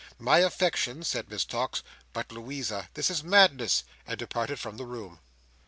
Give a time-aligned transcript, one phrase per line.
[0.17, 5.19] My affections," said Miss Tox—"but, Louisa, this is madness!" and departed from the room.